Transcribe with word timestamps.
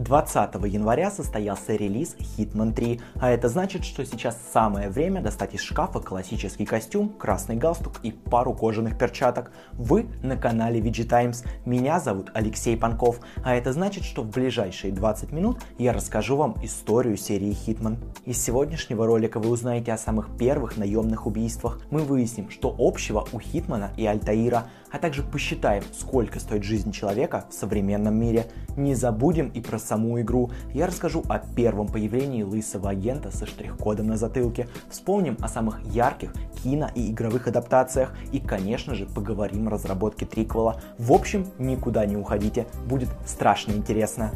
20 0.00 0.54
января 0.66 1.10
состоялся 1.10 1.74
релиз 1.74 2.16
Hitman 2.18 2.72
3, 2.72 3.00
а 3.20 3.30
это 3.30 3.50
значит, 3.50 3.84
что 3.84 4.04
сейчас 4.06 4.38
самое 4.52 4.88
время 4.88 5.20
достать 5.20 5.54
из 5.54 5.60
шкафа 5.60 6.00
классический 6.00 6.64
костюм, 6.64 7.10
красный 7.10 7.56
галстук 7.56 8.00
и 8.02 8.10
пару 8.10 8.54
кожаных 8.54 8.96
перчаток. 8.96 9.52
Вы 9.72 10.06
на 10.22 10.36
канале 10.36 10.80
VG 10.80 11.04
Times. 11.04 11.44
Меня 11.66 12.00
зовут 12.00 12.30
Алексей 12.32 12.78
Панков, 12.78 13.20
а 13.44 13.54
это 13.54 13.74
значит, 13.74 14.04
что 14.04 14.22
в 14.22 14.30
ближайшие 14.30 14.92
20 14.92 15.32
минут 15.32 15.58
я 15.76 15.92
расскажу 15.92 16.36
вам 16.36 16.56
историю 16.62 17.18
серии 17.18 17.54
Hitman. 17.66 17.98
Из 18.24 18.42
сегодняшнего 18.42 19.06
ролика 19.06 19.38
вы 19.38 19.50
узнаете 19.50 19.92
о 19.92 19.98
самых 19.98 20.34
первых 20.38 20.78
наемных 20.78 21.26
убийствах. 21.26 21.78
Мы 21.90 22.00
выясним, 22.00 22.48
что 22.48 22.74
общего 22.78 23.26
у 23.32 23.38
Хитмана 23.38 23.90
и 23.98 24.06
Альтаира, 24.06 24.64
а 24.92 24.98
также 24.98 25.22
посчитаем, 25.22 25.82
сколько 25.92 26.40
стоит 26.40 26.64
жизнь 26.64 26.92
человека 26.92 27.44
в 27.50 27.54
современном 27.54 28.14
мире. 28.14 28.46
Не 28.76 28.94
забудем 28.94 29.48
и 29.48 29.60
про 29.60 29.78
саму 29.78 30.20
игру. 30.20 30.50
Я 30.72 30.86
расскажу 30.86 31.22
о 31.28 31.38
первом 31.38 31.88
появлении 31.88 32.42
лысого 32.42 32.90
агента 32.90 33.30
со 33.30 33.46
штрих-кодом 33.46 34.06
на 34.06 34.16
затылке. 34.16 34.68
Вспомним 34.90 35.36
о 35.40 35.48
самых 35.48 35.80
ярких 35.84 36.32
кино 36.62 36.90
и 36.94 37.10
игровых 37.10 37.46
адаптациях. 37.46 38.14
И, 38.32 38.40
конечно 38.40 38.94
же, 38.94 39.06
поговорим 39.06 39.68
о 39.68 39.70
разработке 39.70 40.26
триквела. 40.26 40.80
В 40.98 41.12
общем, 41.12 41.46
никуда 41.58 42.06
не 42.06 42.16
уходите. 42.16 42.66
Будет 42.86 43.08
страшно 43.26 43.72
интересно 43.72 44.32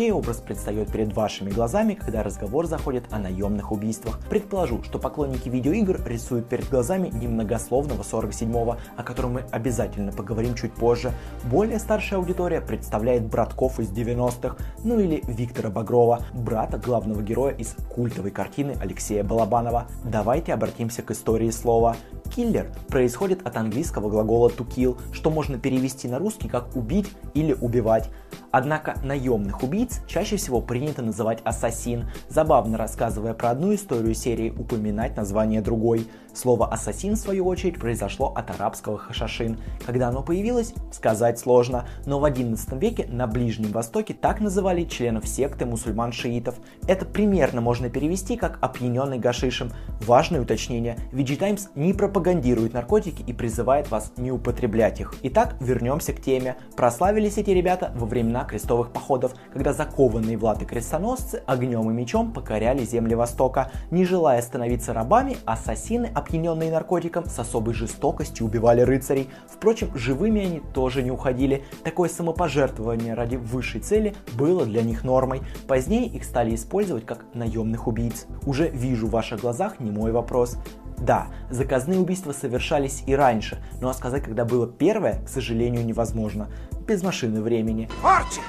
чей 0.00 0.12
образ 0.12 0.38
предстает 0.38 0.90
перед 0.90 1.12
вашими 1.12 1.50
глазами, 1.50 1.92
когда 1.92 2.22
разговор 2.22 2.64
заходит 2.64 3.04
о 3.10 3.18
наемных 3.18 3.70
убийствах. 3.70 4.18
Предположу, 4.30 4.82
что 4.82 4.98
поклонники 4.98 5.50
видеоигр 5.50 6.00
рисуют 6.06 6.48
перед 6.48 6.70
глазами 6.70 7.08
немногословного 7.08 8.00
47-го, 8.00 8.78
о 8.96 9.02
котором 9.02 9.34
мы 9.34 9.44
обязательно 9.50 10.10
поговорим 10.10 10.54
чуть 10.54 10.72
позже. 10.72 11.12
Более 11.50 11.78
старшая 11.78 12.18
аудитория 12.18 12.62
представляет 12.62 13.26
братков 13.26 13.78
из 13.78 13.90
90-х, 13.90 14.56
ну 14.84 14.98
или 14.98 15.22
Виктора 15.26 15.68
Багрова, 15.68 16.24
брата 16.32 16.78
главного 16.78 17.20
героя 17.20 17.52
из 17.52 17.76
культовой 17.94 18.30
картины 18.30 18.76
Алексея 18.80 19.22
Балабанова. 19.22 19.86
Давайте 20.02 20.54
обратимся 20.54 21.02
к 21.02 21.10
истории 21.10 21.50
слова. 21.50 21.94
Киллер 22.34 22.72
происходит 22.88 23.46
от 23.46 23.56
английского 23.56 24.08
глагола 24.08 24.48
to 24.48 24.66
kill, 24.66 24.98
что 25.12 25.28
можно 25.30 25.58
перевести 25.58 26.08
на 26.08 26.18
русский 26.18 26.48
как 26.48 26.74
убить 26.74 27.10
или 27.34 27.52
убивать. 27.52 28.08
Однако 28.52 28.94
наемных 29.02 29.62
убийц 29.62 29.89
чаще 30.06 30.36
всего 30.36 30.60
принято 30.60 31.02
называть 31.02 31.40
ассасин, 31.44 32.10
забавно 32.28 32.78
рассказывая 32.78 33.34
про 33.34 33.50
одну 33.50 33.74
историю 33.74 34.14
серии 34.14 34.50
упоминать 34.50 35.16
название 35.16 35.60
другой. 35.60 36.06
Слово 36.34 36.68
«ассасин», 36.68 37.14
в 37.14 37.18
свою 37.18 37.46
очередь, 37.46 37.78
произошло 37.78 38.32
от 38.34 38.50
арабского 38.50 38.98
«хашашин». 38.98 39.58
Когда 39.84 40.08
оно 40.08 40.22
появилось, 40.22 40.74
сказать 40.92 41.38
сложно, 41.38 41.86
но 42.06 42.18
в 42.20 42.24
XI 42.24 42.78
веке 42.78 43.06
на 43.10 43.26
Ближнем 43.26 43.72
Востоке 43.72 44.14
так 44.14 44.40
называли 44.40 44.84
членов 44.84 45.26
секты 45.26 45.64
мусульман-шиитов. 45.64 46.56
Это 46.86 47.04
примерно 47.04 47.60
можно 47.60 47.90
перевести 47.90 48.36
как 48.36 48.58
«опьяненный 48.62 49.18
гашишем». 49.18 49.72
Важное 50.06 50.40
уточнение, 50.40 50.96
VG 51.12 51.36
Times 51.36 51.68
не 51.74 51.92
пропагандирует 51.92 52.72
наркотики 52.72 53.22
и 53.22 53.32
призывает 53.32 53.90
вас 53.90 54.12
не 54.16 54.32
употреблять 54.32 55.00
их. 55.00 55.14
Итак, 55.22 55.56
вернемся 55.60 56.12
к 56.12 56.20
теме. 56.20 56.56
Прославились 56.76 57.38
эти 57.38 57.50
ребята 57.50 57.92
во 57.94 58.06
времена 58.06 58.44
крестовых 58.44 58.92
походов, 58.92 59.34
когда 59.52 59.72
закованные 59.72 60.36
в 60.36 60.44
латы 60.44 60.64
крестоносцы 60.64 61.42
огнем 61.46 61.90
и 61.90 61.94
мечом 61.94 62.32
покоряли 62.32 62.84
земли 62.84 63.14
Востока. 63.14 63.70
Не 63.90 64.04
желая 64.04 64.40
становиться 64.42 64.92
рабами, 64.92 65.36
ассасины 65.44 66.10
опьяненные 66.30 66.70
наркотиком, 66.70 67.26
с 67.26 67.38
особой 67.38 67.74
жестокостью 67.74 68.46
убивали 68.46 68.82
рыцарей. 68.82 69.28
Впрочем, 69.48 69.90
живыми 69.96 70.44
они 70.44 70.60
тоже 70.72 71.02
не 71.02 71.10
уходили. 71.10 71.64
Такое 71.82 72.08
самопожертвование 72.08 73.14
ради 73.14 73.36
высшей 73.36 73.80
цели 73.80 74.14
было 74.34 74.64
для 74.64 74.82
них 74.82 75.02
нормой. 75.02 75.42
Позднее 75.66 76.06
их 76.06 76.24
стали 76.24 76.54
использовать 76.54 77.04
как 77.04 77.24
наемных 77.34 77.88
убийц. 77.88 78.26
Уже 78.46 78.68
вижу 78.68 79.08
в 79.08 79.10
ваших 79.10 79.40
глазах 79.40 79.80
не 79.80 79.90
мой 79.90 80.12
вопрос. 80.12 80.56
Да, 80.98 81.28
заказные 81.50 81.98
убийства 81.98 82.32
совершались 82.32 83.02
и 83.06 83.14
раньше, 83.14 83.64
но 83.74 83.80
ну, 83.82 83.88
а 83.88 83.94
сказать, 83.94 84.22
когда 84.22 84.44
было 84.44 84.66
первое, 84.68 85.24
к 85.24 85.28
сожалению, 85.28 85.84
невозможно. 85.84 86.48
Без 86.86 87.02
машины 87.02 87.40
времени. 87.40 87.88
Арчи! 88.04 88.40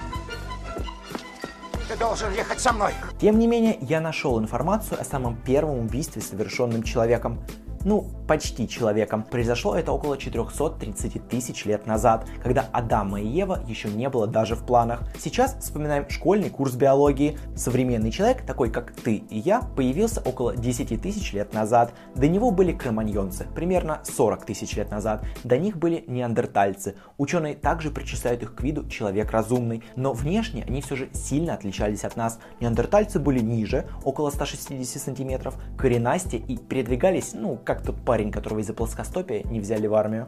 Ты 1.88 1.97
должен 1.97 2.31
ехать 2.34 2.59
со 2.59 2.72
мной. 2.73 2.94
Тем 3.19 3.39
не 3.39 3.47
менее, 3.47 3.78
я 3.81 4.01
нашел 4.01 4.39
информацию 4.39 5.00
о 5.00 5.03
самом 5.03 5.35
первом 5.35 5.79
убийстве, 5.79 6.22
совершенном 6.22 6.84
человеком 6.84 7.39
ну, 7.85 8.09
почти 8.27 8.67
человеком. 8.67 9.23
Произошло 9.23 9.75
это 9.75 9.91
около 9.91 10.17
430 10.17 11.27
тысяч 11.27 11.65
лет 11.65 11.85
назад, 11.85 12.27
когда 12.43 12.65
Адама 12.71 13.21
и 13.21 13.27
Ева 13.27 13.63
еще 13.67 13.89
не 13.89 14.09
было 14.09 14.27
даже 14.27 14.55
в 14.55 14.65
планах. 14.65 15.03
Сейчас 15.19 15.57
вспоминаем 15.59 16.09
школьный 16.09 16.49
курс 16.49 16.75
биологии. 16.75 17.37
Современный 17.55 18.11
человек, 18.11 18.45
такой 18.45 18.69
как 18.69 18.91
ты 18.91 19.15
и 19.15 19.39
я, 19.39 19.61
появился 19.61 20.21
около 20.21 20.55
10 20.55 21.01
тысяч 21.01 21.33
лет 21.33 21.53
назад. 21.53 21.93
До 22.15 22.27
него 22.27 22.51
были 22.51 22.71
кроманьонцы, 22.71 23.47
примерно 23.55 24.01
40 24.03 24.45
тысяч 24.45 24.75
лет 24.75 24.91
назад. 24.91 25.25
До 25.43 25.57
них 25.57 25.77
были 25.77 26.03
неандертальцы. 26.07 26.95
Ученые 27.17 27.55
также 27.55 27.91
причисляют 27.91 28.43
их 28.43 28.55
к 28.55 28.61
виду 28.61 28.87
человек 28.87 29.31
разумный, 29.31 29.83
но 29.95 30.13
внешне 30.13 30.63
они 30.67 30.81
все 30.81 30.95
же 30.95 31.09
сильно 31.13 31.53
отличались 31.53 32.03
от 32.03 32.15
нас. 32.15 32.39
Неандертальцы 32.59 33.19
были 33.19 33.39
ниже, 33.39 33.87
около 34.03 34.29
160 34.29 35.01
сантиметров, 35.01 35.55
коренастее 35.77 36.41
и 36.41 36.57
передвигались, 36.57 37.33
ну, 37.33 37.57
как 37.63 37.70
тот 37.79 37.95
парень, 38.03 38.31
которого 38.31 38.59
из-за 38.59 38.73
плоскостопия 38.73 39.43
не 39.43 39.59
взяли 39.59 39.87
в 39.87 39.95
армию. 39.95 40.27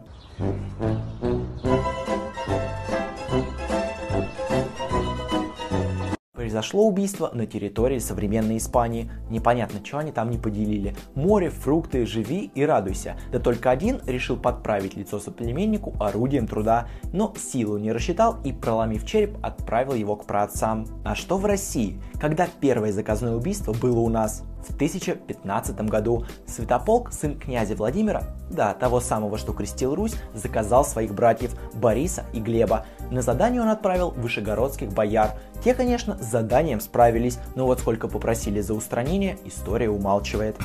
Произошло 6.33 6.85
убийство 6.85 7.31
на 7.33 7.45
территории 7.45 7.99
современной 7.99 8.57
Испании. 8.57 9.09
Непонятно, 9.29 9.79
что 9.83 9.99
они 9.99 10.11
там 10.11 10.29
не 10.29 10.37
поделили. 10.37 10.95
Море, 11.15 11.49
фрукты, 11.49 12.05
живи 12.05 12.51
и 12.53 12.65
радуйся. 12.65 13.15
Да 13.31 13.39
только 13.39 13.71
один 13.71 14.01
решил 14.05 14.35
подправить 14.35 14.95
лицо 14.95 15.19
соплеменнику 15.19 15.95
орудием 15.99 16.45
труда, 16.45 16.89
но 17.13 17.33
силу 17.37 17.77
не 17.77 17.91
рассчитал 17.91 18.37
и, 18.43 18.51
проломив 18.51 19.05
череп, 19.05 19.37
отправил 19.41 19.93
его 19.93 20.15
к 20.15 20.25
праотцам. 20.25 20.85
А 21.05 21.15
что 21.15 21.37
в 21.37 21.45
России? 21.45 21.99
Когда 22.19 22.47
первое 22.59 22.91
заказное 22.91 23.35
убийство 23.35 23.71
было 23.73 23.99
у 23.99 24.09
нас? 24.09 24.43
В 24.67 24.75
1015 24.75 25.75
году 25.81 26.25
Святополк, 26.47 27.11
сын 27.11 27.37
князя 27.37 27.75
Владимира, 27.75 28.23
да, 28.49 28.73
того 28.73 29.01
самого, 29.01 29.37
что 29.37 29.53
крестил 29.53 29.93
Русь, 29.93 30.15
заказал 30.33 30.85
своих 30.85 31.13
братьев 31.13 31.55
Бориса 31.73 32.25
и 32.33 32.39
Глеба. 32.39 32.85
На 33.11 33.21
задание 33.21 33.61
он 33.61 33.69
отправил 33.69 34.11
вышегородских 34.11 34.93
бояр. 34.93 35.31
Те, 35.63 35.73
конечно, 35.73 36.17
с 36.17 36.25
заданием 36.25 36.79
справились, 36.79 37.39
но 37.55 37.65
вот 37.65 37.79
сколько 37.79 38.07
попросили 38.07 38.61
за 38.61 38.73
устранение, 38.73 39.37
история 39.45 39.89
умалчивает. 39.89 40.55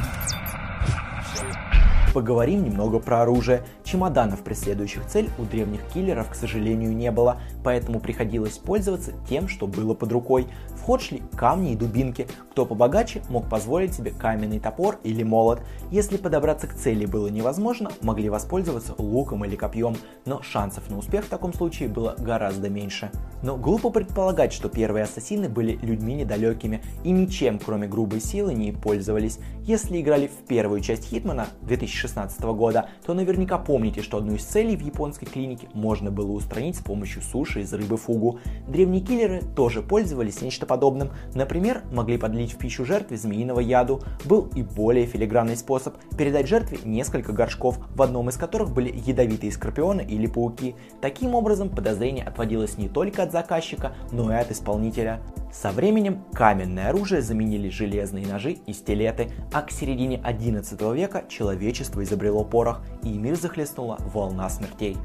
Поговорим 2.14 2.64
немного 2.64 2.98
про 3.00 3.22
оружие. 3.22 3.62
Чемоданов, 3.90 4.42
преследующих 4.42 5.06
цель, 5.06 5.30
у 5.38 5.44
древних 5.44 5.80
киллеров, 5.92 6.30
к 6.30 6.34
сожалению, 6.34 6.94
не 6.94 7.10
было, 7.10 7.40
поэтому 7.64 8.00
приходилось 8.00 8.58
пользоваться 8.58 9.12
тем, 9.28 9.48
что 9.48 9.66
было 9.66 9.94
под 9.94 10.12
рукой. 10.12 10.46
В 10.76 10.82
ход 10.82 11.00
шли 11.00 11.22
камни 11.36 11.72
и 11.72 11.76
дубинки. 11.76 12.26
Кто 12.50 12.66
побогаче, 12.66 13.22
мог 13.28 13.48
позволить 13.48 13.94
себе 13.94 14.10
каменный 14.10 14.60
топор 14.60 14.98
или 15.04 15.22
молот. 15.22 15.60
Если 15.90 16.16
подобраться 16.16 16.66
к 16.66 16.74
цели 16.74 17.06
было 17.06 17.28
невозможно, 17.28 17.90
могли 18.02 18.28
воспользоваться 18.28 18.94
луком 18.98 19.44
или 19.44 19.56
копьем, 19.56 19.96
но 20.26 20.42
шансов 20.42 20.90
на 20.90 20.98
успех 20.98 21.24
в 21.24 21.28
таком 21.28 21.52
случае 21.52 21.88
было 21.88 22.14
гораздо 22.18 22.68
меньше. 22.68 23.10
Но 23.42 23.56
глупо 23.56 23.90
предполагать, 23.90 24.52
что 24.52 24.68
первые 24.68 25.04
ассасины 25.04 25.48
были 25.48 25.78
людьми 25.82 26.14
недалекими 26.14 26.82
и 27.04 27.10
ничем, 27.10 27.58
кроме 27.58 27.86
грубой 27.86 28.20
силы, 28.20 28.54
не 28.54 28.72
пользовались. 28.72 29.38
Если 29.62 30.00
играли 30.00 30.26
в 30.26 30.46
первую 30.46 30.80
часть 30.80 31.04
Хитмана 31.04 31.46
2016 31.62 32.08
2016 32.08 32.42
года, 32.42 32.88
то 33.04 33.14
наверняка 33.14 33.58
помните, 33.78 34.02
что 34.02 34.16
одну 34.16 34.34
из 34.34 34.42
целей 34.42 34.74
в 34.74 34.80
японской 34.80 35.26
клинике 35.26 35.68
можно 35.72 36.10
было 36.10 36.32
устранить 36.32 36.74
с 36.74 36.80
помощью 36.80 37.22
суши 37.22 37.60
из 37.60 37.72
рыбы 37.72 37.96
фугу. 37.96 38.40
Древние 38.66 39.00
киллеры 39.00 39.40
тоже 39.54 39.82
пользовались 39.82 40.42
нечто 40.42 40.66
подобным. 40.66 41.10
Например, 41.32 41.84
могли 41.92 42.18
подлить 42.18 42.54
в 42.54 42.58
пищу 42.58 42.84
жертве 42.84 43.16
змеиного 43.16 43.60
яду. 43.60 44.02
Был 44.24 44.50
и 44.56 44.64
более 44.64 45.06
филигранный 45.06 45.56
способ 45.56 45.94
передать 46.18 46.48
жертве 46.48 46.78
несколько 46.84 47.32
горшков, 47.32 47.78
в 47.94 48.02
одном 48.02 48.30
из 48.30 48.36
которых 48.36 48.74
были 48.74 48.92
ядовитые 48.92 49.52
скорпионы 49.52 50.00
или 50.00 50.26
пауки. 50.26 50.74
Таким 51.00 51.36
образом, 51.36 51.68
подозрение 51.68 52.24
отводилось 52.24 52.78
не 52.78 52.88
только 52.88 53.22
от 53.22 53.30
заказчика, 53.30 53.92
но 54.10 54.32
и 54.32 54.34
от 54.34 54.50
исполнителя. 54.50 55.20
Со 55.52 55.70
временем 55.70 56.24
каменное 56.32 56.90
оружие 56.90 57.22
заменили 57.22 57.68
железные 57.68 58.26
ножи 58.26 58.52
и 58.52 58.72
стилеты, 58.72 59.30
а 59.52 59.62
к 59.62 59.70
середине 59.70 60.20
11 60.22 60.80
века 60.94 61.24
человечество 61.28 62.02
изобрело 62.02 62.44
порох, 62.44 62.82
и 63.02 63.08
мир 63.16 63.36
захлестнула 63.36 63.98
волна 64.12 64.48
смертей 64.50 64.96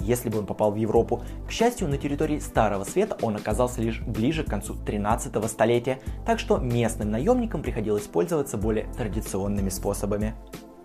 если 0.00 0.28
бы 0.28 0.38
он 0.38 0.46
попал 0.46 0.72
в 0.72 0.76
Европу. 0.76 1.22
К 1.46 1.50
счастью, 1.50 1.88
на 1.88 1.98
территории 1.98 2.38
Старого 2.38 2.84
Света 2.84 3.16
он 3.22 3.36
оказался 3.36 3.82
лишь 3.82 4.00
ближе 4.00 4.44
к 4.44 4.48
концу 4.48 4.74
13 4.74 5.44
столетия, 5.48 6.00
так 6.26 6.38
что 6.38 6.58
местным 6.58 7.10
наемникам 7.10 7.62
приходилось 7.62 8.04
пользоваться 8.04 8.56
более 8.56 8.86
традиционными 8.96 9.68
способами. 9.68 10.34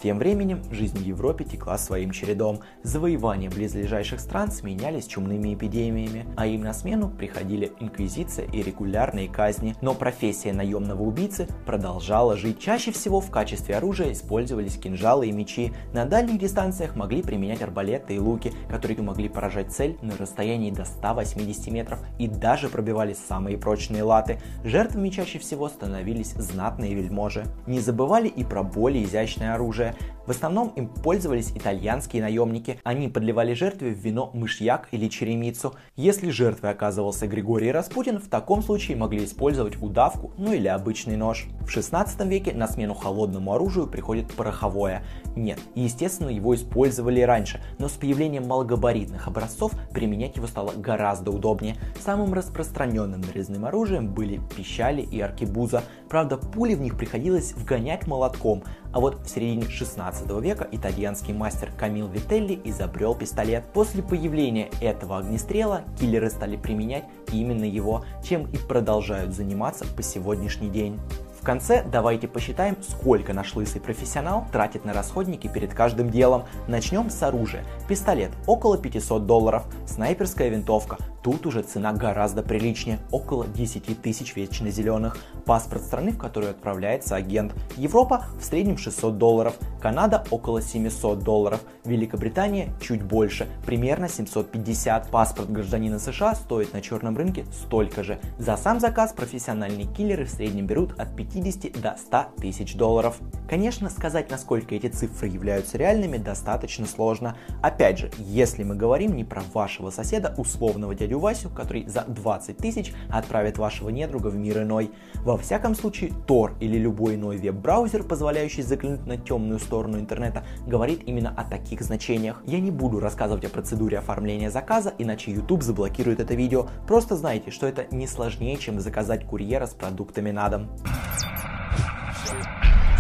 Тем 0.06 0.20
временем 0.20 0.62
жизнь 0.70 1.00
в 1.00 1.04
Европе 1.04 1.46
текла 1.46 1.80
своим 1.80 2.12
чередом. 2.12 2.60
Завоевания 2.84 3.50
близлежащих 3.50 4.20
стран 4.20 4.52
сменялись 4.52 5.08
чумными 5.08 5.56
эпидемиями, 5.56 6.28
а 6.38 6.46
им 6.46 6.62
на 6.62 6.74
смену 6.74 7.10
приходили 7.10 7.72
инквизиция 7.80 8.46
и 8.46 8.62
регулярные 8.62 9.28
казни. 9.28 9.76
Но 9.82 9.96
профессия 9.96 10.54
наемного 10.54 11.02
убийцы 11.02 11.48
продолжала 11.66 12.38
жить. 12.38 12.60
Чаще 12.60 12.92
всего 12.92 13.20
в 13.20 13.32
качестве 13.32 13.78
оружия 13.78 14.12
использовались 14.12 14.78
кинжалы 14.78 15.26
и 15.26 15.32
мечи. 15.32 15.74
На 15.92 16.06
дальних 16.06 16.38
дистанциях 16.38 16.96
могли 16.96 17.24
применять 17.24 17.64
арбалеты 17.64 18.14
и 18.14 18.20
луки, 18.20 18.54
которые 18.70 19.02
могли 19.02 19.28
поражать 19.28 19.74
цель 19.74 19.98
на 20.04 20.16
расстоянии 20.18 20.70
до 20.70 20.86
180 20.86 21.72
метров 21.72 22.00
и 22.20 22.28
даже 22.28 22.70
пробивали 22.70 23.14
самые 23.28 23.58
прочные 23.58 24.04
латы. 24.04 24.40
Жертвами 24.64 25.10
чаще 25.10 25.40
всего 25.40 25.68
становились 25.68 26.34
знатные 26.34 26.94
вельможи. 26.94 27.46
Не 27.66 27.80
забывали 27.80 28.28
и 28.28 28.44
про 28.44 28.62
более 28.62 29.04
изящное 29.04 29.56
оружие. 29.56 29.95
В 30.26 30.32
основном 30.32 30.70
им 30.70 30.88
пользовались 30.88 31.52
итальянские 31.52 32.24
наемники. 32.24 32.80
Они 32.84 33.08
подливали 33.08 33.54
жертве 33.54 33.92
в 33.92 33.98
вино 33.98 34.32
мышьяк 34.34 34.88
или 34.92 35.08
черемицу. 35.08 35.76
Если 35.96 36.32
жертвой 36.32 36.72
оказывался 36.72 37.28
Григорий 37.28 37.72
Распутин, 37.72 38.20
в 38.20 38.28
таком 38.28 38.64
случае 38.64 38.98
могли 38.98 39.26
использовать 39.26 39.82
удавку, 39.82 40.34
ну 40.38 40.52
или 40.52 40.68
обычный 40.68 41.16
нож. 41.16 41.46
В 41.62 41.70
16 41.70 42.20
веке 42.26 42.54
на 42.54 42.68
смену 42.68 42.96
холодному 42.96 43.54
оружию 43.54 43.88
приходит 43.88 44.34
пороховое. 44.34 45.04
Нет, 45.36 45.60
естественно, 45.76 46.30
его 46.30 46.56
использовали 46.56 47.22
раньше, 47.22 47.62
но 47.78 47.88
с 47.88 47.94
появлением 47.94 48.48
малогабаритных 48.48 49.28
образцов 49.28 49.74
применять 49.92 50.38
его 50.38 50.48
стало 50.48 50.72
гораздо 50.76 51.32
удобнее. 51.32 51.76
Самым 52.04 52.34
распространенным 52.34 53.22
нарезным 53.22 53.66
оружием 53.66 54.14
были 54.14 54.42
пищали 54.56 55.02
и 55.02 55.20
аркебуза. 55.20 55.84
Правда, 56.10 56.38
пули 56.38 56.74
в 56.74 56.82
них 56.82 56.98
приходилось 56.98 57.54
вгонять 57.54 58.08
молотком, 58.08 58.64
а 58.96 59.02
вот 59.02 59.20
в 59.26 59.30
середине 59.30 59.68
16 59.68 60.26
века 60.42 60.70
итальянский 60.72 61.34
мастер 61.34 61.70
Камил 61.78 62.08
Вителли 62.08 62.62
изобрел 62.64 63.14
пистолет. 63.14 63.66
После 63.74 64.02
появления 64.02 64.70
этого 64.80 65.18
огнестрела 65.18 65.82
киллеры 66.00 66.30
стали 66.30 66.56
применять 66.56 67.04
именно 67.34 67.66
его, 67.66 68.06
чем 68.24 68.50
и 68.54 68.58
продолжают 68.58 69.34
заниматься 69.34 69.86
по 69.86 70.02
сегодняшний 70.02 70.70
день. 70.70 70.98
Конце 71.46 71.84
давайте 71.84 72.28
посчитаем, 72.28 72.76
сколько 72.82 73.32
наш 73.32 73.54
лысый 73.54 73.80
профессионал 73.80 74.48
тратит 74.52 74.84
на 74.84 74.94
расходники 74.94 75.48
перед 75.48 75.76
каждым 75.76 76.10
делом. 76.10 76.46
Начнем 76.68 77.12
с 77.12 77.22
оружия. 77.22 77.64
Пистолет 77.88 78.32
около 78.48 78.80
500 78.80 79.28
долларов, 79.28 79.64
снайперская 79.86 80.50
винтовка 80.50 80.98
Тут 81.26 81.48
уже 81.48 81.64
цена 81.64 81.92
гораздо 81.92 82.44
приличнее, 82.44 83.00
около 83.10 83.48
10 83.48 84.00
тысяч 84.00 84.36
вечно 84.36 84.70
зеленых. 84.70 85.18
Паспорт 85.44 85.82
страны, 85.82 86.12
в 86.12 86.20
которую 86.20 86.52
отправляется 86.52 87.16
агент. 87.16 87.56
Европа 87.78 88.26
в 88.40 88.46
среднем 88.46 88.78
600 88.78 89.18
долларов, 89.18 89.56
Канада 89.82 90.24
около 90.30 90.62
700 90.62 91.24
долларов, 91.24 91.62
Великобритания 91.84 92.70
чуть 92.80 93.02
больше, 93.02 93.48
примерно 93.66 94.08
750. 94.08 95.10
Паспорт 95.10 95.52
гражданина 95.52 95.98
США 95.98 96.36
стоит 96.36 96.74
на 96.74 96.82
черном 96.84 97.18
рынке 97.18 97.48
столько 97.52 98.04
же. 98.04 98.20
За 98.38 98.56
сам 98.56 98.80
заказ 98.80 99.12
профессиональные 99.12 99.88
киллеры 99.88 100.26
в 100.26 100.30
среднем 100.30 100.68
берут 100.68 100.92
от 101.00 101.16
50 101.36 101.82
до 101.82 101.96
100 101.98 102.26
тысяч 102.40 102.76
долларов. 102.76 103.20
Конечно, 103.50 103.90
сказать, 103.90 104.32
насколько 104.32 104.74
эти 104.74 104.88
цифры 104.88 105.28
являются 105.28 105.78
реальными, 105.78 106.18
достаточно 106.18 106.86
сложно. 106.86 107.36
Опять 107.62 108.00
же, 108.00 108.12
если 108.18 108.64
мы 108.64 108.76
говорим 108.76 109.16
не 109.16 109.26
про 109.26 109.44
вашего 109.54 109.90
соседа, 109.90 110.34
условного 110.38 110.96
дядю 110.96 111.20
Васю, 111.20 111.50
который 111.50 111.86
за 111.88 112.06
20 112.08 112.58
тысяч 112.58 112.94
отправит 113.10 113.58
вашего 113.58 113.90
недруга 113.90 114.28
в 114.28 114.36
мир 114.36 114.64
иной. 114.64 114.92
Во 115.16 115.38
всяком 115.38 115.76
случае, 115.76 116.12
Tor 116.26 116.54
или 116.62 116.78
любой 116.78 117.16
иной 117.16 117.38
веб-браузер, 117.38 118.04
позволяющий 118.04 118.62
заглянуть 118.62 119.06
на 119.06 119.18
темную 119.18 119.60
сторону 119.60 120.00
интернета, 120.00 120.46
говорит 120.66 121.04
именно 121.06 121.34
о 121.36 121.44
таких 121.44 121.82
значениях. 121.82 122.42
Я 122.46 122.62
не 122.62 122.72
буду 122.72 123.02
рассказывать 123.02 123.44
о 123.44 123.50
процедуре 123.50 124.00
оформления 124.00 124.50
заказа, 124.50 124.94
иначе 124.98 125.32
YouTube 125.32 125.64
заблокирует 125.64 126.22
это 126.22 126.34
видео. 126.34 126.68
Просто 126.88 127.18
знайте, 127.18 127.52
что 127.52 127.68
это 127.68 127.86
не 127.94 128.08
сложнее, 128.08 128.56
чем 128.58 128.80
заказать 128.80 129.26
курьера 129.26 129.66
с 129.66 129.74
продуктами 129.74 130.32
на 130.32 130.50
дом 130.50 130.70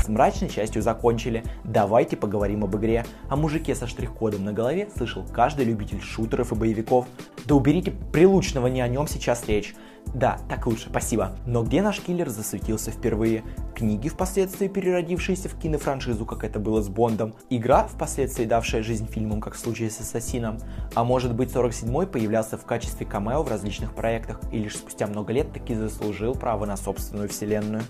с 0.06 0.08
мрачной 0.08 0.50
частью 0.50 0.84
закончили. 0.84 1.44
Давайте 1.64 2.16
поговорим 2.16 2.64
об 2.64 2.76
игре. 2.78 3.06
О 3.28 3.36
мужике 3.36 3.74
со 3.74 3.88
штрих-кодом 3.88 4.46
на 4.46 4.54
голове 4.54 4.88
слышал 4.96 5.26
каждый 5.34 5.66
любитель 5.66 6.00
шутеров 6.00 6.52
и 6.52 6.56
боевиков. 6.56 7.08
Да 7.46 7.56
уберите 7.56 7.92
прилучного, 8.12 8.68
не 8.68 8.82
о 8.82 8.88
нем 8.88 9.08
сейчас 9.08 9.48
речь. 9.48 9.74
Да, 10.14 10.38
так 10.48 10.68
лучше, 10.68 10.90
спасибо. 10.90 11.36
Но 11.48 11.64
где 11.64 11.82
наш 11.82 12.00
киллер 12.00 12.30
засветился 12.30 12.92
впервые? 12.92 13.44
Книги, 13.74 14.08
впоследствии 14.08 14.68
переродившиеся 14.68 15.50
в 15.50 15.60
кинофраншизу, 15.60 16.26
как 16.26 16.44
это 16.44 16.60
было 16.60 16.82
с 16.82 16.88
Бондом. 16.88 17.34
Игра, 17.50 17.88
впоследствии 17.88 18.46
давшая 18.46 18.84
жизнь 18.84 19.08
фильмам, 19.08 19.42
как 19.42 19.56
в 19.56 19.60
случае 19.60 19.90
с 19.90 20.00
Ассасином. 20.00 20.60
А 20.94 21.04
может 21.04 21.34
быть 21.34 21.50
47-й 21.50 22.08
появлялся 22.08 22.58
в 22.58 22.66
качестве 22.66 23.06
камео 23.06 23.42
в 23.42 23.50
различных 23.50 23.96
проектах 23.96 24.40
и 24.52 24.60
лишь 24.60 24.78
спустя 24.78 25.08
много 25.08 25.34
лет 25.34 25.52
таки 25.52 25.74
заслужил 25.74 26.36
право 26.36 26.66
на 26.66 26.78
собственную 26.78 27.28
вселенную. 27.28 27.82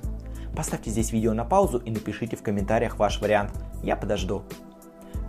Поставьте 0.55 0.89
здесь 0.89 1.11
видео 1.11 1.33
на 1.33 1.43
паузу 1.43 1.79
и 1.79 1.91
напишите 1.91 2.37
в 2.37 2.41
комментариях 2.43 2.97
ваш 2.97 3.19
вариант. 3.19 3.51
Я 3.83 3.95
подожду. 3.95 4.43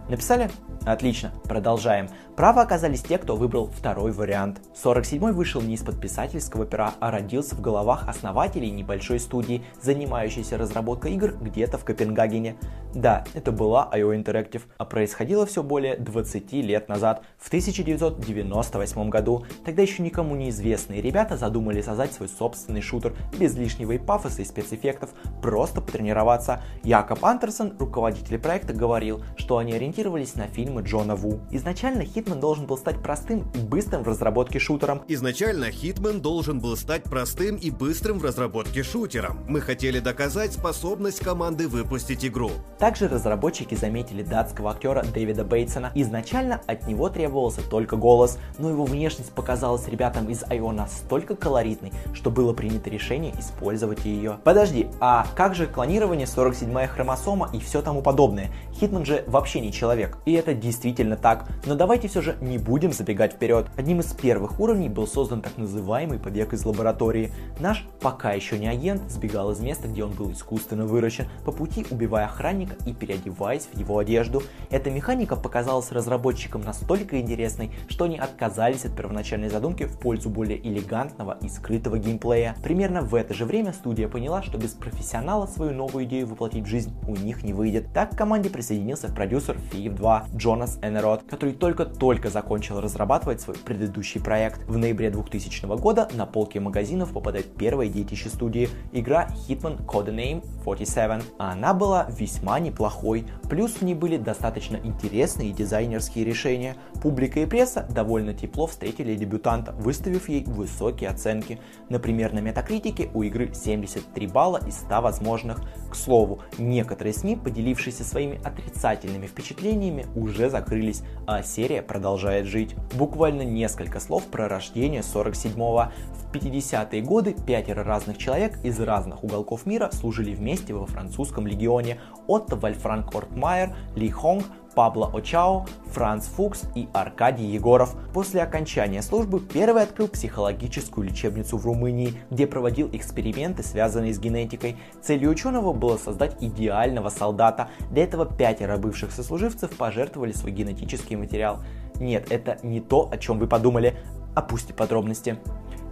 Написали? 0.09 0.51
Отлично, 0.85 1.33
продолжаем. 1.45 2.09
Право 2.37 2.63
оказались 2.63 3.03
те, 3.03 3.19
кто 3.19 3.35
выбрал 3.35 3.71
второй 3.71 4.13
вариант. 4.13 4.61
47-й 4.81 5.33
вышел 5.33 5.61
не 5.61 5.75
из-под 5.75 6.01
писательского 6.01 6.65
пера, 6.65 6.93
а 7.01 7.11
родился 7.11 7.57
в 7.57 7.61
головах 7.61 8.07
основателей 8.09 8.71
небольшой 8.71 9.19
студии, 9.19 9.65
занимающейся 9.83 10.57
разработкой 10.59 11.15
игр 11.15 11.35
где-то 11.41 11.79
в 11.79 11.85
Копенгагене. 11.85 12.57
Да, 12.95 13.25
это 13.35 13.53
была 13.53 13.91
IO 13.93 14.15
Interactive, 14.15 14.63
а 14.79 14.85
происходило 14.85 15.45
все 15.45 15.63
более 15.63 15.97
20 15.97 16.53
лет 16.53 16.89
назад, 16.89 17.23
в 17.37 17.49
1998 17.49 19.11
году. 19.11 19.45
Тогда 19.65 19.83
еще 19.83 20.03
никому 20.03 20.37
неизвестные 20.37 21.03
ребята 21.03 21.37
задумали 21.37 21.83
создать 21.83 22.13
свой 22.13 22.29
собственный 22.29 22.81
шутер 22.81 23.15
без 23.39 23.57
лишнего 23.57 23.93
и 23.93 23.99
пафоса 23.99 24.43
и 24.43 24.45
спецэффектов, 24.45 25.11
просто 25.43 25.81
потренироваться. 25.81 26.63
Якоб 26.85 27.25
Андерсон, 27.25 27.75
руководитель 27.79 28.39
проекта, 28.39 28.73
говорил, 28.73 29.23
что 29.37 29.59
они 29.59 29.77
ориентировались 29.97 30.35
на 30.35 30.47
фильм 30.47 30.67
фильма 30.67 30.83
Джона 30.83 31.15
Ву. 31.15 31.41
Изначально 31.51 32.05
Hitman 32.05 32.41
должен 32.41 32.67
был 32.67 32.77
стать 32.77 33.01
простым 33.01 33.47
и 33.55 33.59
быстрым 33.59 34.03
в 34.03 34.09
разработке 34.09 34.59
шутером. 34.59 35.03
Изначально 35.07 35.71
Hitman 35.71 36.21
должен 36.21 36.61
был 36.61 36.77
стать 36.77 37.05
простым 37.05 37.57
и 37.57 37.71
быстрым 37.71 38.19
в 38.19 38.25
разработке 38.25 38.83
шутером. 38.83 39.39
Мы 39.49 39.61
хотели 39.61 40.01
доказать 40.01 40.53
способность 40.53 41.21
команды 41.21 41.69
выпустить 41.69 42.25
игру. 42.25 42.51
Также 42.79 43.07
разработчики 43.07 43.77
заметили 43.77 44.23
датского 44.25 44.73
актера 44.73 45.05
Дэвида 45.15 45.45
Бейтсона. 45.45 45.93
Изначально 45.95 46.61
от 46.67 46.89
него 46.89 47.09
требовался 47.09 47.61
только 47.63 47.97
голос, 47.97 48.39
но 48.59 48.69
его 48.71 48.85
внешность 48.85 49.33
показалась 49.33 49.87
ребятам 49.87 50.29
из 50.29 50.43
IO 50.43 50.73
настолько 50.73 51.37
колоритной, 51.37 51.93
что 52.13 52.31
было 52.31 52.53
принято 52.53 52.91
решение 52.91 53.33
использовать 53.39 54.05
ее. 54.05 54.39
Подожди, 54.43 54.89
а 55.01 55.27
как 55.37 55.55
же 55.55 55.67
клонирование 55.67 56.27
47-я 56.27 56.89
хромосома 56.89 57.51
и 57.53 57.61
все 57.61 57.83
тому 57.83 58.03
подобное? 58.03 58.51
Hitman 58.75 59.05
же 59.05 59.23
вообще 59.29 59.61
не 59.61 59.73
человек. 59.73 59.86
И 60.25 60.33
это 60.33 60.55
действительно 60.55 61.17
так, 61.17 61.49
но 61.65 61.75
давайте 61.75 62.09
все 62.09 62.21
же 62.21 62.37
не 62.41 62.59
будем 62.59 62.93
забегать 62.93 63.35
вперед. 63.35 63.67
Одним 63.77 64.01
из 64.01 64.13
первых 64.13 64.61
уровней 64.61 64.89
был 64.89 65.07
создан 65.07 65.43
так 65.43 65.57
называемый 65.57 66.19
побег 66.19 66.53
из 66.53 66.65
лаборатории. 66.65 67.33
Наш, 67.61 67.87
пока 68.01 68.33
еще 68.33 68.59
не 68.59 68.69
агент, 68.69 69.03
сбегал 69.11 69.51
из 69.53 69.61
места, 69.61 69.89
где 69.89 70.05
он 70.05 70.13
был 70.13 70.33
искусственно 70.33 70.87
выращен, 70.87 71.27
по 71.45 71.53
пути 71.53 71.87
убивая 71.91 72.27
охранника 72.27 72.77
и 72.87 72.93
переодеваясь 72.93 73.69
в 73.73 73.79
его 73.79 73.99
одежду. 73.99 74.43
Эта 74.71 74.91
механика 74.91 75.37
показалась 75.37 75.93
разработчикам 75.93 76.63
настолько 76.63 77.21
интересной, 77.21 77.73
что 77.89 78.05
они 78.05 78.19
отказались 78.19 78.85
от 78.85 78.97
первоначальной 78.97 79.49
задумки 79.49 79.85
в 79.85 79.99
пользу 79.99 80.31
более 80.31 80.59
элегантного 80.67 81.39
и 81.41 81.49
скрытого 81.49 81.99
геймплея. 81.99 82.57
Примерно 82.63 83.03
в 83.03 83.15
это 83.15 83.35
же 83.35 83.45
время 83.45 83.73
студия 83.73 84.09
поняла, 84.09 84.43
что 84.43 84.59
без 84.59 84.71
профессионала 84.71 85.47
свою 85.47 85.73
новую 85.73 86.05
идею 86.05 86.27
воплотить 86.27 86.65
в 86.65 86.69
жизнь 86.69 86.93
у 87.07 87.15
них 87.15 87.43
не 87.43 87.53
выйдет. 87.53 87.93
Так 87.93 88.11
к 88.11 88.17
команде 88.17 88.51
присоединился 88.51 89.09
продюсер 89.09 89.59
FIF 89.77 89.95
2 89.95 90.27
Джон 90.37 90.57
Джонас 90.57 90.79
Энерот, 90.81 91.25
который 91.29 91.53
только-только 91.53 92.31
закончил 92.31 92.81
разрабатывать 92.81 93.43
свой 93.43 93.57
предыдущий 93.59 94.23
проект. 94.23 94.67
В 94.67 94.79
ноябре 94.79 95.11
2000 95.11 95.67
года 95.77 96.09
на 96.15 96.25
полке 96.25 96.61
магазинов 96.61 97.13
попадает 97.13 97.55
первая 97.57 97.89
детище 97.89 98.31
студии, 98.31 98.71
игра 98.93 99.29
Hitman 99.47 99.85
Codename 99.85 100.43
47. 100.65 101.21
Она 101.39 101.75
была 101.75 102.07
весьма 102.09 102.59
неплохой, 102.59 103.27
плюс 103.51 103.73
в 103.73 103.83
ней 103.83 103.95
были 103.95 104.17
достаточно 104.17 104.77
интересные 104.77 105.53
дизайнерские 105.53 106.25
решения. 106.25 106.77
Публика 107.03 107.41
и 107.41 107.47
пресса 107.47 107.87
довольно 107.91 108.33
тепло 108.33 108.67
встретили 108.67 109.15
дебютанта, 109.15 109.73
выставив 109.73 110.31
ей 110.31 110.45
высокие 110.45 111.11
оценки. 111.11 111.61
Например, 111.91 112.33
на 112.33 112.39
метакритике 112.39 113.11
у 113.13 113.23
игры 113.23 113.53
73 113.53 114.27
балла 114.27 114.61
из 114.67 114.77
100 114.79 115.03
возможных. 115.03 115.61
Слову, 115.97 116.41
некоторые 116.59 117.13
СМИ, 117.13 117.37
поделившиеся 117.37 118.05
своими 118.05 118.41
отрицательными 118.45 119.27
впечатлениями, 119.27 120.07
уже 120.15 120.51
закрылись, 120.51 121.03
а 121.27 121.43
серия 121.43 121.83
продолжает 121.83 122.47
жить. 122.47 122.75
Буквально 122.95 123.43
несколько 123.43 123.99
слов 124.01 124.25
про 124.25 124.49
рождение 124.49 125.01
47-го. 125.01 125.91
В 126.13 126.35
50-е 126.35 127.03
годы 127.03 127.35
пятеро 127.47 127.83
разных 127.83 128.19
человек 128.19 128.59
из 128.63 128.79
разных 128.79 129.25
уголков 129.25 129.67
мира 129.67 129.91
служили 129.93 130.35
вместе 130.35 130.75
во 130.75 130.87
французском 130.87 131.47
легионе. 131.47 131.99
Отто 132.27 132.57
Вальфранк 132.57 133.15
Ортмайер, 133.15 133.75
Ли 133.95 134.11
Хонг, 134.11 134.45
Пабло 134.77 135.11
Очао, 135.15 135.65
Франц 135.87 136.27
Фукс 136.27 136.65
и 136.75 136.87
Аркадий 136.93 137.47
Егоров. 137.47 137.97
После 138.13 138.43
окончания 138.43 139.01
службы 139.01 139.41
первый 139.41 139.83
открыл 139.83 140.07
психологическую 140.07 141.09
лечебницу 141.09 141.57
в 141.57 141.65
Румынии, 141.65 142.13
где 142.31 142.47
проводил 142.47 142.91
эксперименты, 142.93 143.63
связанные 143.63 144.13
с 144.13 144.19
генетикой. 144.19 144.77
Целью 145.01 145.31
ученого 145.31 145.73
было 145.73 145.97
создать 145.97 146.37
идеального 146.43 147.09
солдата. 147.09 147.71
Для 147.91 148.05
этого 148.05 148.27
пятеро 148.27 148.77
бывших 148.77 149.13
сослуживцев 149.13 149.75
пожертвовали 149.75 150.33
свой 150.33 150.53
генетический 150.53 151.17
материал. 151.17 151.61
Нет, 151.99 152.31
это 152.31 152.59
не 152.63 152.83
то, 152.83 153.09
о 153.11 153.17
чем 153.17 153.39
вы 153.39 153.47
подумали. 153.47 153.97
Опусти 154.35 154.75
подробности. 154.75 155.39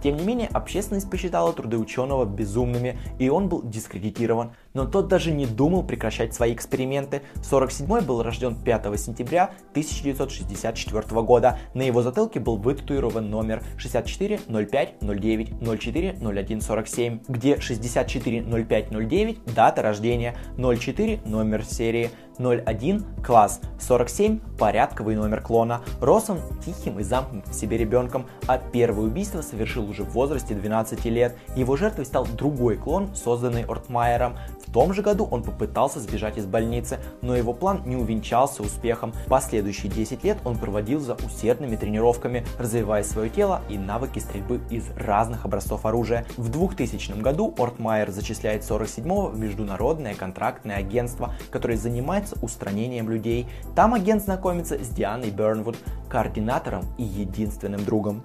Тем 0.05 0.17
не 0.17 0.23
менее, 0.23 0.49
общественность 0.53 1.09
посчитала 1.09 1.51
труды 1.51 1.79
ученого 1.79 2.25
безумными, 2.25 2.99
и 3.17 3.27
он 3.29 3.49
был 3.49 3.63
дискредитирован. 3.63 4.51
Но 4.75 4.85
тот 4.85 5.07
даже 5.07 5.31
не 5.31 5.47
думал 5.47 5.81
прекращать 5.81 6.31
свои 6.31 6.53
эксперименты. 6.53 7.23
47-й 7.37 8.05
был 8.05 8.21
рожден 8.21 8.55
5 8.55 8.99
сентября 8.99 9.45
1964 9.71 11.21
года. 11.23 11.57
На 11.73 11.81
его 11.81 12.03
затылке 12.03 12.39
был 12.39 12.57
вытатуирован 12.57 13.31
номер 13.31 13.63
64 13.77 14.41
05 14.47 15.01
09 15.01 15.79
04 15.81 16.17
01 16.21 16.61
47, 16.61 17.19
где 17.27 17.59
64 17.59 18.63
05 18.63 18.91
09 18.91 19.55
дата 19.55 19.81
рождения, 19.81 20.35
04 20.55 21.21
номер 21.25 21.65
серии, 21.65 22.11
01 22.37 23.05
класс, 23.25 23.59
47 23.79 24.39
порядковый 24.57 25.15
номер 25.15 25.41
клона. 25.41 25.81
Рос 26.01 26.29
он 26.29 26.39
тихим 26.65 26.99
и 26.99 27.03
замкнутым 27.03 27.51
в 27.51 27.55
себе 27.55 27.77
ребенком, 27.77 28.25
а 28.47 28.57
первое 28.57 29.05
убийство 29.05 29.41
совершил 29.41 29.89
уже 29.89 30.03
в 30.03 30.11
возрасте 30.11 30.53
12 30.53 31.05
лет. 31.05 31.35
Его 31.55 31.75
жертвой 31.75 32.05
стал 32.05 32.25
другой 32.25 32.77
клон, 32.77 33.15
созданный 33.15 33.63
Ортмайером. 33.63 34.37
В 34.65 34.71
том 34.71 34.93
же 34.93 35.01
году 35.01 35.27
он 35.29 35.43
попытался 35.43 35.99
сбежать 35.99 36.37
из 36.37 36.45
больницы, 36.45 36.99
но 37.21 37.35
его 37.35 37.53
план 37.53 37.83
не 37.85 37.95
увенчался 37.95 38.61
успехом. 38.61 39.13
Последующие 39.27 39.91
10 39.91 40.23
лет 40.23 40.37
он 40.43 40.57
проводил 40.57 40.99
за 40.99 41.15
усердными 41.15 41.75
тренировками, 41.75 42.45
развивая 42.57 43.03
свое 43.03 43.29
тело 43.29 43.61
и 43.69 43.77
навыки 43.77 44.19
стрельбы 44.19 44.59
из 44.69 44.89
разных 44.97 45.45
образцов 45.45 45.85
оружия. 45.85 46.25
В 46.37 46.49
2000 46.49 47.19
году 47.21 47.53
Ортмайер 47.57 48.11
зачисляет 48.11 48.63
47-го 48.63 49.27
в 49.27 49.39
Международное 49.39 50.13
контрактное 50.13 50.77
агентство, 50.77 51.33
которое 51.51 51.77
занимается 52.25 52.37
устранением 52.41 53.09
людей. 53.09 53.47
Там 53.75 53.93
агент 53.93 54.23
знакомится 54.23 54.83
с 54.83 54.89
Дианой 54.89 55.31
Бернвуд, 55.31 55.77
координатором 56.09 56.83
и 56.97 57.03
единственным 57.03 57.83
другом. 57.85 58.23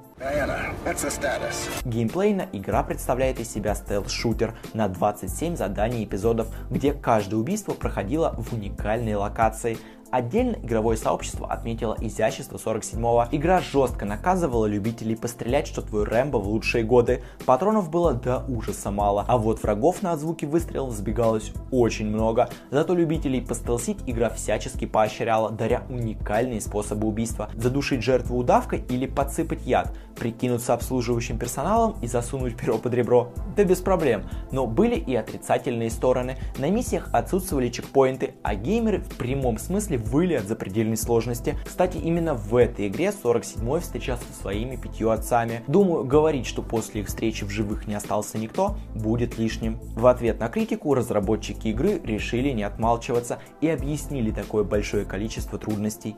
Геймплейно 1.84 2.46
игра 2.52 2.82
представляет 2.82 3.40
из 3.40 3.50
себя 3.50 3.74
стелс-шутер 3.74 4.54
на 4.74 4.88
27 4.88 5.56
заданий 5.56 6.04
эпизодов, 6.04 6.48
где 6.70 6.92
каждое 6.92 7.36
убийство 7.36 7.72
проходило 7.72 8.34
в 8.36 8.52
уникальной 8.52 9.14
локации, 9.14 9.78
Отдельно 10.10 10.56
игровое 10.56 10.96
сообщество 10.96 11.46
отметило 11.46 11.96
изящество 12.00 12.56
47-го. 12.56 13.28
Игра 13.30 13.60
жестко 13.60 14.04
наказывала 14.04 14.66
любителей 14.66 15.16
пострелять, 15.16 15.68
что 15.68 15.82
твой 15.82 16.04
Рэмбо 16.04 16.38
в 16.38 16.48
лучшие 16.48 16.82
годы. 16.82 17.22
Патронов 17.46 17.90
было 17.90 18.12
до 18.14 18.44
ужаса 18.48 18.90
мало, 18.90 19.24
а 19.28 19.38
вот 19.38 19.62
врагов 19.62 20.02
на 20.02 20.16
звуки 20.16 20.46
выстрелов 20.46 20.94
сбегалось 20.94 21.52
очень 21.70 22.08
много. 22.08 22.50
Зато 22.70 22.94
любителей 22.94 23.40
постелсить 23.40 23.98
игра 24.06 24.30
всячески 24.30 24.84
поощряла, 24.84 25.50
даря 25.50 25.84
уникальные 25.88 26.60
способы 26.60 27.06
убийства. 27.06 27.48
Задушить 27.54 28.02
жертву 28.02 28.36
удавкой 28.36 28.84
или 28.88 29.06
подсыпать 29.06 29.64
яд, 29.64 29.94
прикинуться 30.16 30.74
обслуживающим 30.74 31.38
персоналом 31.38 31.94
и 32.02 32.08
засунуть 32.08 32.56
перо 32.56 32.78
под 32.78 32.94
ребро. 32.94 33.32
Да 33.56 33.62
без 33.62 33.78
проблем. 33.78 34.24
Но 34.50 34.66
были 34.66 34.96
и 34.96 35.14
отрицательные 35.14 35.90
стороны. 35.90 36.36
На 36.58 36.68
миссиях 36.68 37.08
отсутствовали 37.12 37.68
чекпоинты, 37.68 38.34
а 38.42 38.56
геймеры 38.56 38.98
в 38.98 39.16
прямом 39.16 39.58
смысле 39.58 39.99
выли 40.00 40.34
от 40.34 40.46
запредельной 40.46 40.96
сложности. 40.96 41.56
Кстати, 41.64 41.96
именно 41.96 42.34
в 42.34 42.56
этой 42.56 42.88
игре 42.88 43.12
47-й 43.12 43.80
встречался 43.80 44.24
со 44.32 44.42
своими 44.42 44.76
пятью 44.76 45.10
отцами. 45.10 45.62
Думаю, 45.66 46.04
говорить, 46.04 46.46
что 46.46 46.62
после 46.62 47.02
их 47.02 47.08
встречи 47.08 47.44
в 47.44 47.50
живых 47.50 47.86
не 47.86 47.94
остался 47.94 48.38
никто, 48.38 48.76
будет 48.94 49.38
лишним. 49.38 49.78
В 49.94 50.06
ответ 50.06 50.40
на 50.40 50.48
критику 50.48 50.94
разработчики 50.94 51.68
игры 51.68 52.00
решили 52.04 52.50
не 52.50 52.62
отмалчиваться 52.62 53.38
и 53.60 53.68
объяснили 53.68 54.30
такое 54.30 54.64
большое 54.64 55.04
количество 55.04 55.58
трудностей. 55.58 56.16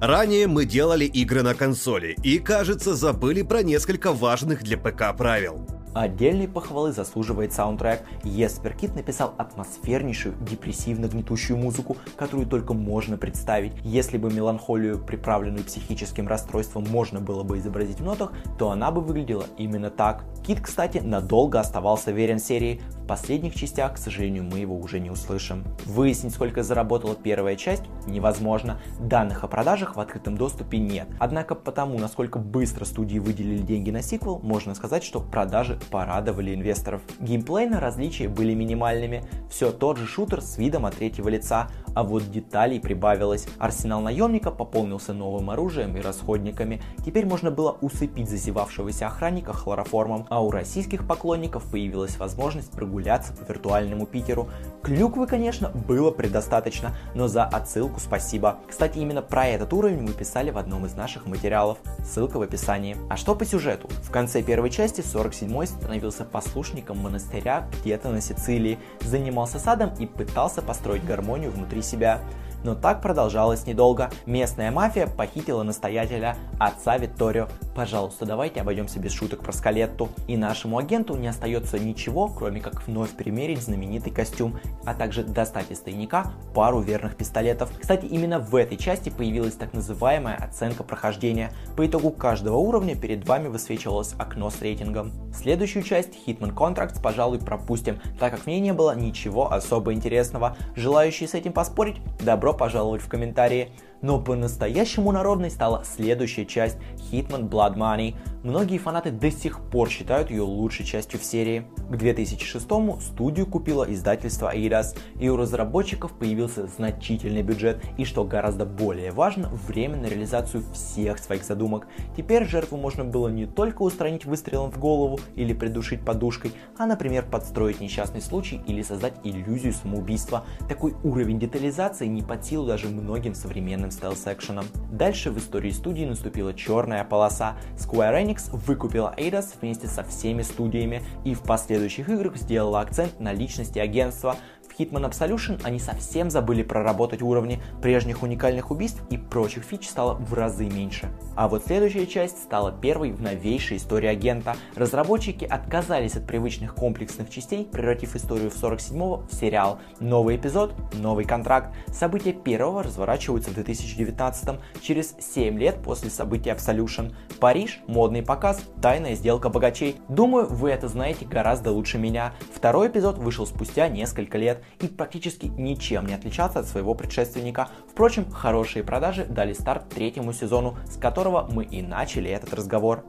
Ранее 0.00 0.46
мы 0.46 0.64
делали 0.64 1.04
игры 1.04 1.42
на 1.42 1.54
консоли 1.54 2.16
и, 2.22 2.38
кажется, 2.38 2.94
забыли 2.94 3.42
про 3.42 3.62
несколько 3.62 4.12
важных 4.12 4.62
для 4.62 4.78
ПК 4.78 5.16
правил. 5.16 5.77
Отдельной 5.98 6.46
похвалы 6.46 6.92
заслуживает 6.92 7.52
саундтрек. 7.52 8.04
Еспер 8.22 8.72
Кит 8.74 8.94
написал 8.94 9.34
атмосфернейшую, 9.36 10.36
депрессивно-гнетущую 10.36 11.56
музыку, 11.56 11.96
которую 12.16 12.46
только 12.46 12.72
можно 12.72 13.16
представить. 13.16 13.72
Если 13.82 14.16
бы 14.16 14.32
меланхолию, 14.32 15.04
приправленную 15.04 15.64
психическим 15.64 16.28
расстройством, 16.28 16.86
можно 16.88 17.20
было 17.20 17.42
бы 17.42 17.58
изобразить 17.58 17.98
в 17.98 18.04
нотах, 18.04 18.32
то 18.60 18.70
она 18.70 18.92
бы 18.92 19.00
выглядела 19.00 19.46
именно 19.56 19.90
так. 19.90 20.22
Кит, 20.46 20.60
кстати, 20.60 20.98
надолго 20.98 21.58
оставался 21.58 22.12
верен 22.12 22.38
серии. 22.38 22.80
В 23.02 23.06
последних 23.08 23.56
частях, 23.56 23.94
к 23.94 23.98
сожалению, 23.98 24.44
мы 24.44 24.60
его 24.60 24.78
уже 24.78 25.00
не 25.00 25.10
услышим. 25.10 25.64
Выяснить, 25.84 26.34
сколько 26.34 26.62
заработала 26.62 27.16
первая 27.16 27.56
часть, 27.56 27.82
невозможно. 28.06 28.80
Данных 29.00 29.42
о 29.42 29.48
продажах 29.48 29.96
в 29.96 30.00
открытом 30.00 30.36
доступе 30.36 30.78
нет. 30.78 31.08
Однако 31.18 31.56
потому, 31.56 31.98
насколько 31.98 32.38
быстро 32.38 32.84
студии 32.84 33.18
выделили 33.18 33.62
деньги 33.62 33.90
на 33.90 34.02
сиквел, 34.02 34.38
можно 34.44 34.76
сказать, 34.76 35.02
что 35.02 35.20
продажи 35.20 35.80
порадовали 35.90 36.54
инвесторов. 36.54 37.02
Геймплейно 37.20 37.80
различия 37.80 38.28
были 38.28 38.54
минимальными, 38.54 39.24
все 39.50 39.72
тот 39.72 39.96
же 39.96 40.06
шутер 40.06 40.40
с 40.40 40.58
видом 40.58 40.86
от 40.86 40.96
третьего 40.96 41.28
лица, 41.28 41.68
а 41.94 42.02
вот 42.02 42.30
деталей 42.30 42.80
прибавилось. 42.80 43.46
Арсенал 43.58 44.00
наемника 44.00 44.50
пополнился 44.50 45.12
новым 45.12 45.50
оружием 45.50 45.96
и 45.96 46.00
расходниками. 46.00 46.80
Теперь 47.04 47.26
можно 47.26 47.50
было 47.50 47.76
усыпить 47.80 48.28
зазевавшегося 48.28 49.06
охранника 49.06 49.52
хлороформом, 49.52 50.26
а 50.30 50.42
у 50.42 50.50
российских 50.50 51.06
поклонников 51.06 51.70
появилась 51.70 52.18
возможность 52.18 52.70
прогуляться 52.70 53.32
по 53.32 53.42
виртуальному 53.50 54.06
Питеру. 54.06 54.48
Клюквы, 54.82 55.26
конечно, 55.26 55.70
было 55.70 56.10
предостаточно, 56.10 56.96
но 57.14 57.28
за 57.28 57.44
отсылку 57.44 58.00
спасибо. 58.00 58.58
Кстати, 58.68 58.98
именно 58.98 59.22
про 59.22 59.46
этот 59.46 59.72
уровень 59.72 60.02
мы 60.02 60.12
писали 60.12 60.50
в 60.50 60.58
одном 60.58 60.86
из 60.86 60.94
наших 60.94 61.26
материалов. 61.26 61.78
Ссылка 62.04 62.38
в 62.38 62.42
описании. 62.42 62.96
А 63.08 63.16
что 63.16 63.34
по 63.34 63.44
сюжету? 63.44 63.88
В 64.02 64.10
конце 64.10 64.42
первой 64.42 64.70
части 64.70 65.00
47-й 65.00 65.66
становился 65.78 66.24
послушником 66.24 66.98
монастыря 66.98 67.68
где-то 67.80 68.10
на 68.10 68.20
Сицилии, 68.20 68.78
занимался 69.00 69.58
садом 69.58 69.92
и 69.98 70.06
пытался 70.06 70.62
построить 70.62 71.04
гармонию 71.04 71.50
внутри 71.50 71.82
себя. 71.82 72.20
Но 72.64 72.74
так 72.74 73.00
продолжалось 73.00 73.66
недолго. 73.66 74.10
Местная 74.26 74.70
мафия 74.70 75.06
похитила 75.06 75.62
настоятеля, 75.62 76.36
отца 76.58 76.98
Витторио. 76.98 77.48
Пожалуйста, 77.78 78.26
давайте 78.26 78.60
обойдемся 78.60 78.98
без 78.98 79.12
шуток 79.12 79.44
про 79.44 79.52
Скалетту. 79.52 80.08
И 80.26 80.36
нашему 80.36 80.78
агенту 80.78 81.14
не 81.14 81.28
остается 81.28 81.78
ничего, 81.78 82.26
кроме 82.26 82.60
как 82.60 82.84
вновь 82.88 83.10
примерить 83.10 83.62
знаменитый 83.62 84.12
костюм, 84.12 84.58
а 84.84 84.94
также 84.94 85.22
достать 85.22 85.70
из 85.70 85.78
тайника 85.78 86.32
пару 86.56 86.80
верных 86.80 87.14
пистолетов. 87.14 87.70
Кстати, 87.80 88.04
именно 88.06 88.40
в 88.40 88.56
этой 88.56 88.76
части 88.76 89.10
появилась 89.10 89.54
так 89.54 89.74
называемая 89.74 90.34
оценка 90.34 90.82
прохождения. 90.82 91.52
По 91.76 91.86
итогу 91.86 92.10
каждого 92.10 92.56
уровня 92.56 92.96
перед 92.96 93.24
вами 93.28 93.46
высвечивалось 93.46 94.12
окно 94.18 94.50
с 94.50 94.60
рейтингом. 94.60 95.12
Следующую 95.32 95.84
часть, 95.84 96.18
Hitman 96.26 96.52
Contracts, 96.52 97.00
пожалуй, 97.00 97.38
пропустим, 97.38 98.00
так 98.18 98.32
как 98.32 98.40
в 98.40 98.46
ней 98.48 98.58
не 98.58 98.72
было 98.72 98.96
ничего 98.96 99.52
особо 99.52 99.92
интересного. 99.92 100.56
Желающие 100.74 101.28
с 101.28 101.34
этим 101.34 101.52
поспорить, 101.52 101.98
добро 102.18 102.52
пожаловать 102.52 103.02
в 103.02 103.08
комментарии. 103.08 103.70
Но 104.02 104.20
по-настоящему 104.20 105.12
народной 105.12 105.50
стала 105.50 105.82
следующая 105.84 106.46
часть 106.46 106.76
Hitman 107.10 107.48
Blood 107.48 107.76
Money. 107.76 108.14
Многие 108.44 108.78
фанаты 108.78 109.10
до 109.10 109.30
сих 109.30 109.60
пор 109.60 109.88
считают 109.88 110.30
ее 110.30 110.42
лучшей 110.42 110.86
частью 110.86 111.18
в 111.18 111.24
серии. 111.24 111.66
К 111.90 111.94
2006-му 111.94 113.00
студию 113.00 113.46
купило 113.46 113.84
издательство 113.92 114.54
Eidos, 114.54 114.96
и 115.18 115.28
у 115.28 115.36
разработчиков 115.36 116.12
появился 116.12 116.68
значительный 116.68 117.42
бюджет 117.42 117.82
и, 117.96 118.04
что 118.04 118.24
гораздо 118.24 118.64
более 118.64 119.10
важно, 119.10 119.48
время 119.66 119.96
на 119.96 120.06
реализацию 120.06 120.62
всех 120.72 121.18
своих 121.18 121.44
задумок. 121.44 121.88
Теперь 122.16 122.44
жертву 122.44 122.76
можно 122.76 123.04
было 123.04 123.28
не 123.28 123.46
только 123.46 123.82
устранить 123.82 124.24
выстрелом 124.24 124.70
в 124.70 124.78
голову 124.78 125.18
или 125.34 125.52
придушить 125.52 126.04
подушкой, 126.04 126.52
а, 126.78 126.86
например, 126.86 127.26
подстроить 127.28 127.80
несчастный 127.80 128.22
случай 128.22 128.60
или 128.66 128.82
создать 128.82 129.14
иллюзию 129.24 129.72
самоубийства. 129.72 130.44
Такой 130.68 130.94
уровень 131.02 131.40
детализации 131.40 132.06
не 132.06 132.22
под 132.22 132.44
силу 132.44 132.66
даже 132.66 132.88
многим 132.88 133.34
современным 133.34 133.87
современным 133.88 133.90
стелс-экшеном. 133.90 134.66
Дальше 134.90 135.30
в 135.30 135.38
истории 135.38 135.70
студии 135.70 136.04
наступила 136.04 136.54
черная 136.54 137.04
полоса. 137.04 137.56
Square 137.76 138.24
Enix 138.24 138.50
выкупила 138.52 139.14
Eidos 139.16 139.54
вместе 139.60 139.86
со 139.86 140.04
всеми 140.04 140.42
студиями 140.42 141.02
и 141.24 141.34
в 141.34 141.42
последующих 141.42 142.08
играх 142.08 142.36
сделала 142.36 142.80
акцент 142.80 143.20
на 143.20 143.32
личности 143.32 143.78
агентства, 143.78 144.36
В 144.78 144.80
Hitman 144.80 145.10
Absolution 145.10 145.60
они 145.64 145.80
совсем 145.80 146.30
забыли 146.30 146.62
проработать 146.62 147.20
уровни, 147.20 147.60
прежних 147.82 148.22
уникальных 148.22 148.70
убийств 148.70 149.02
и 149.10 149.16
прочих 149.16 149.64
фич 149.64 149.88
стало 149.88 150.14
в 150.14 150.32
разы 150.34 150.66
меньше. 150.66 151.10
А 151.34 151.48
вот 151.48 151.64
следующая 151.66 152.06
часть 152.06 152.40
стала 152.44 152.70
первой 152.70 153.10
в 153.10 153.20
новейшей 153.20 153.78
истории 153.78 154.06
агента. 154.06 154.56
Разработчики 154.76 155.44
отказались 155.44 156.14
от 156.14 156.28
привычных 156.28 156.76
комплексных 156.76 157.28
частей, 157.28 157.64
превратив 157.64 158.14
историю 158.14 158.50
в 158.50 158.62
47-го 158.62 159.24
в 159.28 159.34
сериал. 159.34 159.80
Новый 159.98 160.36
эпизод, 160.36 160.74
новый 160.94 161.24
контракт. 161.24 161.74
События 161.88 162.32
первого 162.32 162.84
разворачиваются 162.84 163.50
в 163.50 163.54
2019 163.54 164.60
через 164.80 165.16
7 165.18 165.58
лет 165.58 165.82
после 165.82 166.08
событий 166.08 166.50
Absolution. 166.50 167.12
Париж, 167.40 167.80
модный 167.88 168.22
показ, 168.22 168.62
тайная 168.80 169.16
сделка 169.16 169.48
богачей. 169.48 169.96
Думаю, 170.08 170.46
вы 170.46 170.70
это 170.70 170.86
знаете 170.86 171.24
гораздо 171.24 171.72
лучше 171.72 171.98
меня. 171.98 172.32
Второй 172.54 172.86
эпизод 172.86 173.18
вышел 173.18 173.44
спустя 173.44 173.88
несколько 173.88 174.38
лет 174.38 174.62
и 174.80 174.86
практически 174.86 175.46
ничем 175.46 176.06
не 176.06 176.14
отличался 176.14 176.60
от 176.60 176.66
своего 176.66 176.94
предшественника. 176.94 177.68
Впрочем, 177.90 178.30
хорошие 178.30 178.84
продажи 178.84 179.24
дали 179.24 179.52
старт 179.52 179.88
третьему 179.88 180.32
сезону, 180.32 180.76
с 180.90 180.96
которого 180.96 181.48
мы 181.50 181.64
и 181.64 181.82
начали 181.82 182.30
этот 182.30 182.54
разговор. 182.54 183.04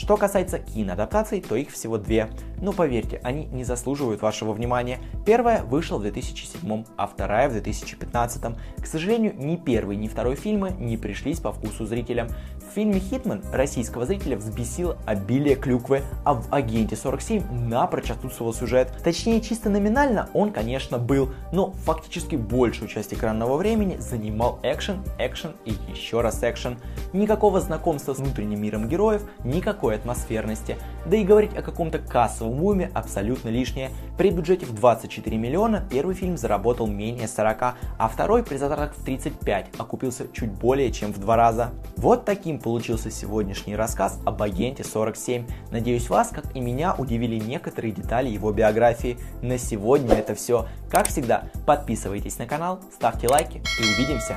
Что 0.00 0.16
касается 0.16 0.58
киноадаптаций, 0.58 1.42
то 1.42 1.56
их 1.56 1.70
всего 1.70 1.98
две. 1.98 2.30
Но 2.62 2.72
поверьте, 2.72 3.20
они 3.22 3.44
не 3.44 3.64
заслуживают 3.64 4.22
вашего 4.22 4.54
внимания. 4.54 4.98
Первая 5.26 5.62
вышла 5.62 5.98
в 5.98 6.02
2007, 6.02 6.84
а 6.96 7.06
вторая 7.06 7.50
в 7.50 7.52
2015. 7.52 8.42
К 8.78 8.86
сожалению, 8.86 9.34
ни 9.36 9.56
первый, 9.56 9.96
ни 9.96 10.08
второй 10.08 10.36
фильмы 10.36 10.70
не 10.70 10.96
пришлись 10.96 11.40
по 11.40 11.52
вкусу 11.52 11.84
зрителям. 11.84 12.28
В 12.70 12.72
фильме 12.72 13.00
«Хитман» 13.00 13.42
российского 13.52 14.06
зрителя 14.06 14.36
взбесило 14.36 14.96
обилие 15.04 15.56
клюквы, 15.56 16.02
а 16.24 16.34
в 16.34 16.54
«Агенте 16.54 16.94
47» 16.94 17.50
напрочь 17.50 18.12
отсутствовал 18.12 18.54
сюжет. 18.54 18.92
Точнее, 19.02 19.40
чисто 19.40 19.68
номинально 19.68 20.28
он, 20.34 20.52
конечно, 20.52 20.96
был, 20.96 21.30
но 21.52 21.72
фактически 21.72 22.36
большую 22.36 22.86
часть 22.86 23.12
экранного 23.12 23.56
времени 23.56 23.96
занимал 23.96 24.60
экшен, 24.62 25.02
экшен 25.18 25.56
и 25.64 25.74
еще 25.92 26.20
раз 26.20 26.44
экшен. 26.44 26.78
Никакого 27.12 27.60
знакомства 27.60 28.14
с 28.14 28.18
внутренним 28.18 28.62
миром 28.62 28.88
героев, 28.88 29.22
никакой 29.42 29.96
атмосферности. 29.96 30.76
Да 31.06 31.16
и 31.16 31.24
говорить 31.24 31.56
о 31.56 31.62
каком-то 31.62 31.98
кассовом 31.98 32.62
уме 32.62 32.92
абсолютно 32.94 33.48
лишнее. 33.48 33.90
При 34.20 34.28
бюджете 34.28 34.66
в 34.66 34.74
24 34.74 35.38
миллиона 35.38 35.82
первый 35.90 36.14
фильм 36.14 36.36
заработал 36.36 36.86
менее 36.86 37.26
40, 37.26 37.62
а 37.62 38.08
второй 38.08 38.44
при 38.44 38.58
затратах 38.58 38.94
в 38.94 39.02
35 39.02 39.68
окупился 39.78 40.26
чуть 40.30 40.50
более 40.50 40.92
чем 40.92 41.14
в 41.14 41.18
два 41.18 41.36
раза. 41.36 41.70
Вот 41.96 42.26
таким 42.26 42.58
получился 42.58 43.10
сегодняшний 43.10 43.76
рассказ 43.76 44.20
об 44.26 44.42
агенте 44.42 44.84
47. 44.84 45.46
Надеюсь 45.70 46.10
вас, 46.10 46.28
как 46.28 46.54
и 46.54 46.60
меня, 46.60 46.94
удивили 46.98 47.36
некоторые 47.36 47.92
детали 47.92 48.28
его 48.28 48.52
биографии. 48.52 49.16
На 49.40 49.56
сегодня 49.56 50.16
это 50.16 50.34
все. 50.34 50.68
Как 50.90 51.08
всегда, 51.08 51.44
подписывайтесь 51.64 52.36
на 52.36 52.44
канал, 52.44 52.80
ставьте 52.92 53.26
лайки 53.26 53.62
и 53.80 53.94
увидимся 53.94 54.36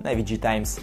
на 0.00 0.14
VG 0.14 0.38
Times. 0.38 0.80